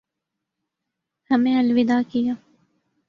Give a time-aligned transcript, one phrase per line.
[1.31, 2.33] ہمیں الوداع کیا